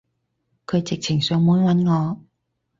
[0.65, 2.19] 佢直情上門搵我